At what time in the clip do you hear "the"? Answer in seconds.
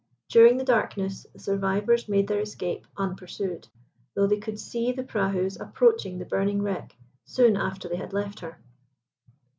0.57-0.63, 1.31-1.37, 4.91-5.03, 6.17-6.25